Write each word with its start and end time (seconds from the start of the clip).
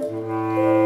Música 0.00 0.77